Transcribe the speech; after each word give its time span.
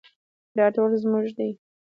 دا 0.57 0.65
ټول 0.75 0.91
زموږ 1.03 1.25
دي 1.37 1.49